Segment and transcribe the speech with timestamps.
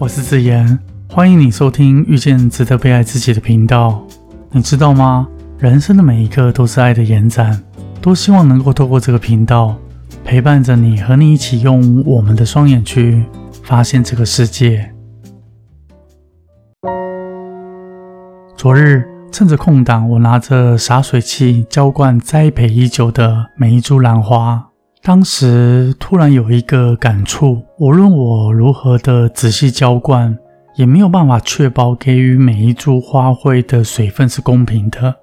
[0.00, 4.00] 我是子言，欢迎你收听遇见值得被爱自己的频道。
[4.52, 5.26] 你知道吗？
[5.58, 7.60] 人生的每一刻都是爱的延展，
[8.00, 9.76] 多希望能够透过这个频道
[10.24, 13.24] 陪伴着你，和你一起用我们的双眼去
[13.64, 14.94] 发现这个世界。
[18.56, 24.67] 昨日趁着空档，我拿着洒水器浇灌栽培已久的每一株兰花。
[25.08, 30.36] 当时突然有一个感触：无论我如何的仔细浇灌，
[30.74, 35.14] 也没有办法确保给予每一株花卉的水分是公平的。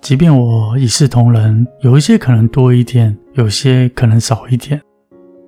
[0.00, 4.80] 即便我一视同仁，有一些可能多一点，有些可能少一点。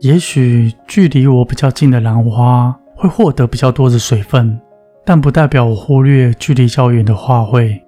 [0.00, 4.60] 也许距离我比较近的兰花会获得比较多的水分，
[5.02, 7.80] 但不代表我忽略距离较远的花卉。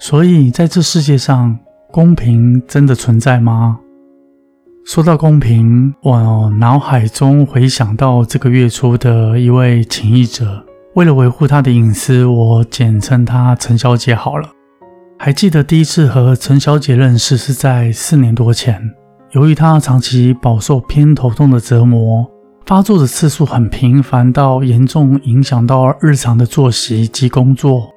[0.00, 1.56] 所以，在这世界上，
[1.92, 3.78] 公平真的存在吗？
[4.86, 14.48] 说到公平，我脑海中回想到这个月初的一位情谊者，为了维护他的隐私，我简称他陈小姐好了。
[15.18, 18.80] 还记得第一次和陈小姐认识是在四年多前，
[19.32, 22.24] 由于她长期饱受偏头痛的折磨，
[22.64, 27.90] 发作的次数很频繁，到严重影响到日常的作息及工作。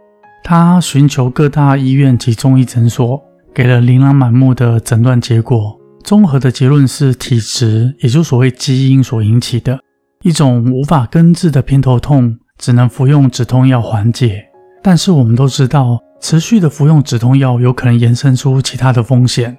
[0.43, 3.21] 她寻求各大医院及中医诊所，
[3.53, 5.78] 给了琳琅满目的诊断结果。
[6.03, 9.79] 综合的结论是体质，也就所谓基因所引起的
[10.23, 14.45] 一种无法根治的偏头痛，只能服用止痛药缓解。
[14.81, 19.57] 但是我们都知道，持续的服用止痛药有可能延伸出其他的风险。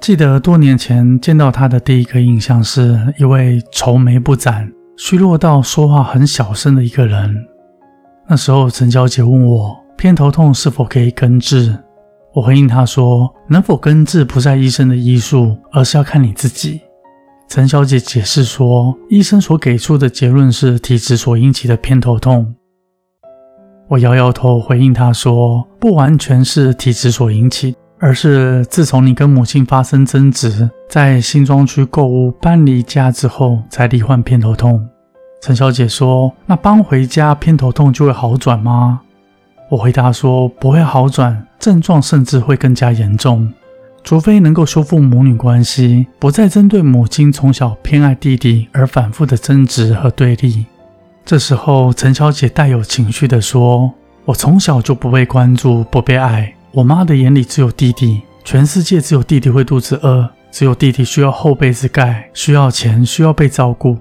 [0.00, 7.34] 记得多年前见到他的第一个印象，是一位愁眉不展、虚弱到说话很小声的一个人。
[8.28, 11.76] 那时候陈小姐问我，偏头痛是否可以根治？
[12.34, 16.80] 我回应他说：“能否根治不在医生的医术，而是要看你自己。”
[17.46, 22.54] 陈小姐解释说：“医生所给出的结论是体质所引起的偏头痛。”
[23.88, 34.88] 我摇摇头回应她说：“不完全是体质所引起，而是自从你跟母亲发生争执，在新庄区购物搬离家之后，才罹患偏头痛。”
[35.42, 39.02] 陈小姐说：“那搬回家偏头痛就会好转吗？”
[39.72, 43.50] 我回答说：“不会好转，症状甚至会更加严重，
[44.04, 50.66] 除非能够修复母女关系，不再针对母亲从小偏爱弟弟而反复的争执和对立。”
[51.24, 53.90] 这时候，陈小姐带有情绪的说
[54.26, 56.54] ：“我从小就不被关注，不被爱。
[56.72, 63.96] 我妈的眼里只有弟弟，全世界只有弟弟会肚子饿，只有弟弟需要厚被子盖，需要钱，需要被照顾。”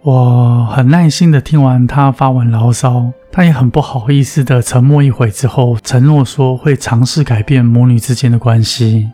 [0.00, 3.12] 我很耐心的听完她发完牢骚。
[3.38, 9.08] 他也很不好意思的沉默一会之后，承诺说会尝试改变母女之间的关系。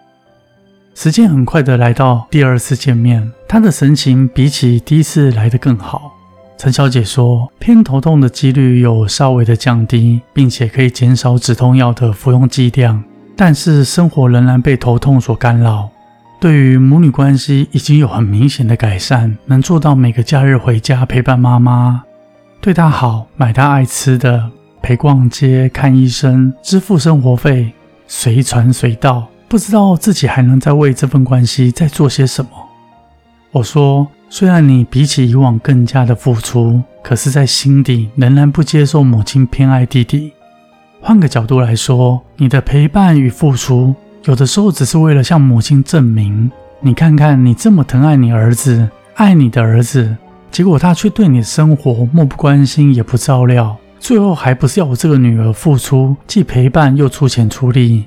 [0.95, 6.11] 时间很快的来到第二次见面，他的神情比起第一次来的更好。
[6.57, 13.05] 陈小姐说，偏头痛的几率有稍微的降低，并且可以减少止痛药的服用剂量，
[13.37, 15.91] 但是生活仍然被头痛所干扰。
[16.41, 22.05] 对于母女关系已经有很明显的改善，能做到每个假日回家陪伴妈妈。
[22.65, 27.71] 对他好，买他爱吃的，陪逛街、看医生，支付生活费，
[28.07, 29.29] 随传随到。
[29.49, 32.51] 不知道自己还能再为这份关系再做些什么。
[33.53, 40.33] 我说，虽然你比起以往更加的付出，可是，在心底仍然不接受母亲偏爱弟弟。
[41.03, 43.95] 换个角度来说，你的陪伴与付出，
[44.25, 46.51] 有的时候只是为了向母亲证明：
[46.81, 50.17] 你看看，你这么疼爱你儿子，爱你的儿子。
[50.55, 58.05] 结果他却对你的生活漠不关心，也不照料，最后还不是要我这个女儿付出，既陪伴又出钱出力。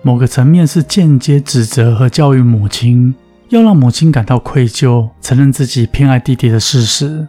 [0.00, 3.12] 某个层面是间接指责和教育母亲，
[3.48, 7.26] 要让母亲感到愧疚，承认自己偏爱弟弟的事实，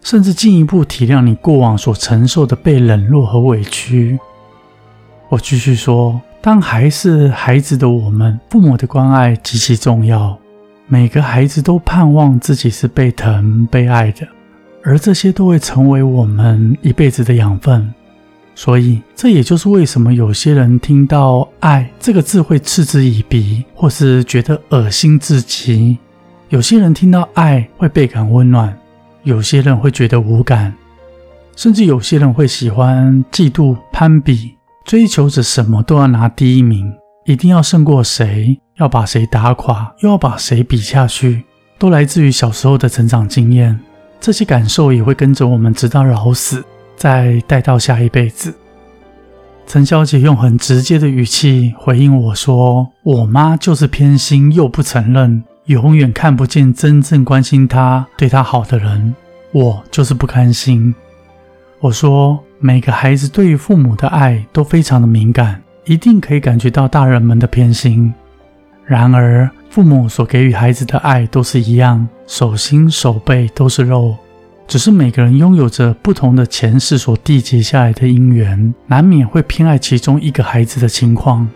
[0.00, 4.18] 甚至进一步体谅你过往所承受的被冷落和委屈。
[5.28, 10.39] 我继续说，当还是孩子的我们，父母的关爱极其重要。
[10.92, 14.26] 每个孩子都盼望自己是被疼、被爱的，
[14.82, 17.94] 而这些都会成为我们一辈子的养分。
[18.56, 25.96] 所以，这也就是为什么有些人听到“爱”这个字会嗤之以鼻，或是觉得恶心至极；
[26.48, 28.76] 有些人听到“爱”会倍感温暖，
[29.22, 30.74] 有些人会觉得无感，
[31.54, 36.92] 甚至有些人会喜欢嫉妒、攀比，追求着什么都要拿第一名，
[37.30, 38.60] 一定要胜过谁。
[38.76, 41.44] 要把谁打垮，又要把谁比下去，
[41.78, 43.78] 都来自于小时候的成长经验。
[44.18, 46.64] 这些感受也会跟着我们直到老死，
[46.96, 48.54] 再带到下一辈子。
[49.66, 59.14] 陈小姐用很直接的语气回应我说：“我妈就是偏心，又不承认，永远看不见真正关心她、对她好的人。
[59.52, 60.94] 我就是不甘心。
[61.80, 68.14] 我说，每个孩子对于父母的爱都非常的敏感，一定可以感觉到大人们的偏心。
[68.86, 74.16] 然而，父母所给予孩子的爱都是一样，手心手背都是肉，
[74.68, 81.48] 只是每个人拥有着不同的前世所缔结下来的因缘，难免会偏爱其中一个孩子的情况。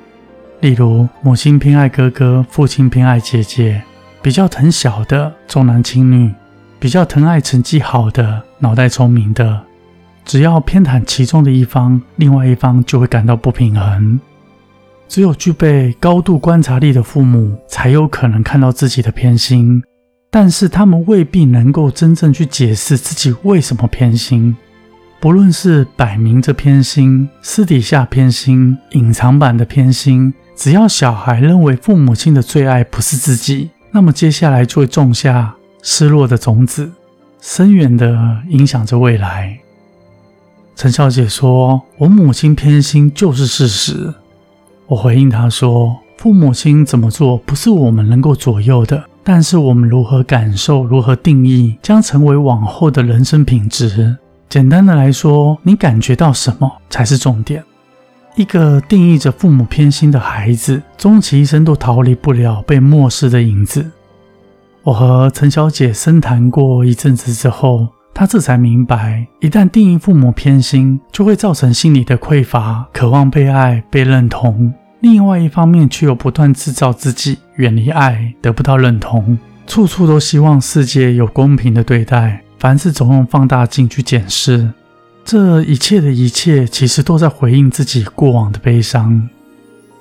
[0.58, 3.80] 例如，母亲偏爱哥哥，父亲偏爱姐姐，
[4.20, 6.34] 比较疼小的重男轻女，
[6.80, 9.62] 比较疼爱成绩好的、脑袋聪明的。
[10.24, 14.18] 只要偏袒其中的一方，另外一方就会感到不平衡。
[15.06, 19.82] 只有具备高度观察力的父母，才有可能看到自己的偏心，
[20.30, 24.56] 但是他们未必能够真正去解释自己为什么偏心。
[25.20, 30.32] 不论是摆明着偏心、私底下偏心、隐藏版的偏心。
[30.56, 36.90] 只要小孩认为父母亲的最爱不是自己，那么接下来就会种下失落的种子，
[37.40, 39.58] 深远的影响着未来。
[40.76, 44.12] 陈小姐说：“我母亲偏心就是事实。”
[44.86, 54.16] 我回应她说：“父母亲怎么做不是我们能够左右的，但是我们如何感受、如何定义，将成为往后的人生品质。
[54.48, 57.62] 简单的来说，你感觉到什么才是重点。”
[58.36, 63.88] 一个定义着父母偏心的孩子，终其一生都逃离不了被漠视的影子。
[64.82, 84.70] 我和陈小姐深谈过一阵子之后，他这才明白，一旦定义父母偏心，就会造成心理的匮乏，渴望被爱、被认同；另外一方面，却又不断制造自己远离爱、得不到认同，处处都希望世界有公平的对待，凡事总用放大镜去检视。
[85.24, 89.28] 这一切的一切，其实都在回应自己过往的悲伤。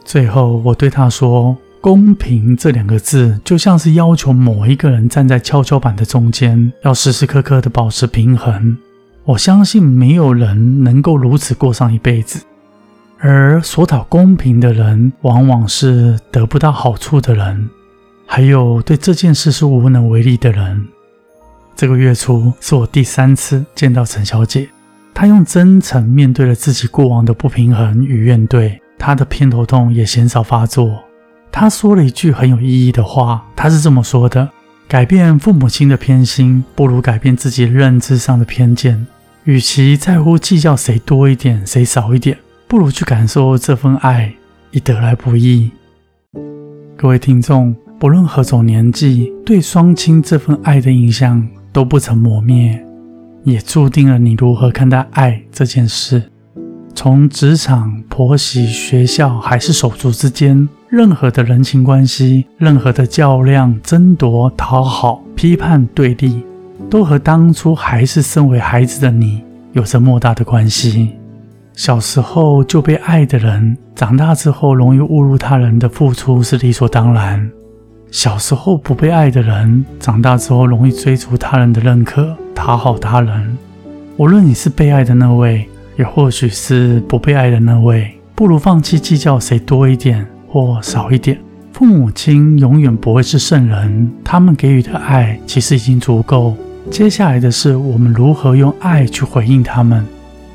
[0.05, 8.77] 最后，我对他说：“公平这两个字，就像是要求某一个人站在跷跷板的中间，要时时刻刻的保持平衡。
[9.25, 12.41] 我相信没有人能够如此过上一辈子。
[13.19, 17.69] 而所讨公平的人，往往是得不到好处的人，
[18.25, 20.87] 还有对这件事是无能为力的人。”
[21.75, 24.69] 这个月初，是我第三次见到陈小姐。
[25.13, 31.03] 她用真诚面对了自己过往的不平衡与怨怼，她的偏头痛也鲜少发作。
[31.55, 34.49] 他说了一句很有意义的话，他是这么说的：
[34.87, 39.05] 改变父母亲的偏心，不如改变自己认知上的偏见。
[39.43, 42.35] 与其在乎计较谁多一点，谁少一点，
[42.67, 44.33] 不如去感受这份爱
[44.71, 45.69] 已得来不易。
[46.97, 52.83] 各位听众，不论何种年纪，对双亲这份爱的印象都不曾磨灭。
[53.43, 56.23] 也注定了你如何看待爱这件事。
[56.95, 66.43] 从职场、婆媳、学校，还是手足之间，任何的人情关系，任何的较量、争夺、讨好、批判、对立，
[66.87, 69.41] 都和当初还是身为孩子的你
[69.71, 71.09] 有着莫大的关系。
[71.73, 77.49] 小时候就被爱的人，长大之后容易误入他人的付出是理所当然。
[78.11, 83.57] 小时候不被爱的人，长大之后容易追逐他人的认可，讨好他人。
[84.17, 85.67] 无论你是被爱的那位，
[85.97, 91.35] 也或许是不被爱的那位，不如放弃计较谁多一点或少一点。
[91.71, 96.55] 父母亲永远不会是圣人，他们给予的爱其实已经足够。
[96.91, 100.05] 接下来的是我们如何用爱去回应他们，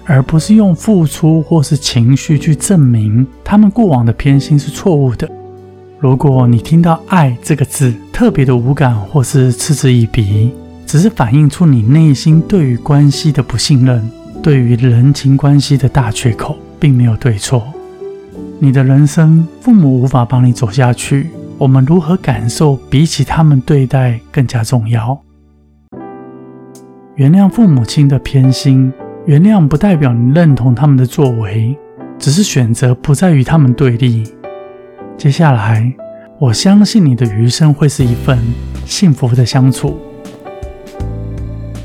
[0.05, 5.29] 而不是用付出或是情绪去证明他们过往的偏心是错误的。
[5.99, 10.53] 如果你听到“爱”这个字特别的无感，或是嗤之以鼻，
[10.87, 14.09] 只是反映出你内心对于关系的不信任，
[14.41, 17.65] 对于人情关系的大缺口，并没有对错。
[18.61, 25.17] 你的人生，父母无法帮你走下去，我们如何感受，比起他们对待更加重要。
[27.15, 28.93] 原谅父母亲的偏心，
[29.27, 31.79] 原谅不代表你认同他们的作为，
[32.19, 34.25] 只是选择不再与他们对立。
[35.17, 35.93] 接下来，
[36.41, 38.37] 我相信你的余生会是一份
[38.85, 39.97] 幸福的相处。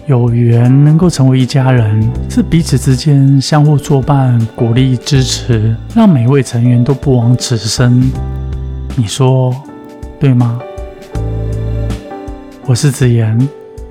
[0.05, 8.11] 有缘能够成为一家人，是彼此之间相互作伴、鼓励、支持，让每位成员都不枉此生。
[8.97, 9.55] 你说
[10.19, 10.59] 对吗？
[12.65, 13.37] 我是子言，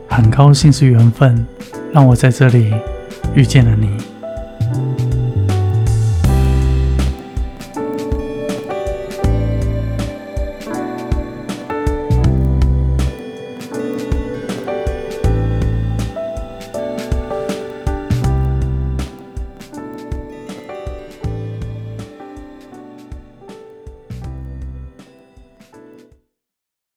[0.07, 1.47] 很高兴是缘分，
[1.95, 2.75] 让我在这里
[3.35, 4.12] 遇见了你。